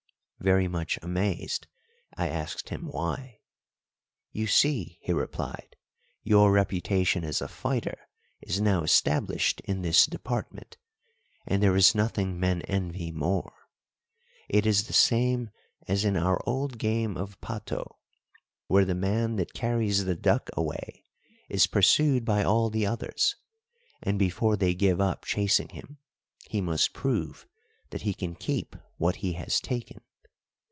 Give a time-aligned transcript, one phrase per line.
[0.43, 1.67] Very much amazed,
[2.17, 3.41] I asked him why.
[4.31, 5.75] "You see," he replied,
[6.23, 8.07] "your reputation as a fighter
[8.41, 10.77] is now established in this department,
[11.45, 13.53] and there is nothing men envy more.
[14.49, 15.51] It is the same
[15.87, 17.97] as in our old game of pato,
[18.65, 21.05] where the man that carries the duck away
[21.49, 23.35] is pursued by all the others,
[24.01, 25.99] and before they give up chasing him
[26.49, 27.45] he must prove
[27.91, 30.01] that he can keep what he has taken.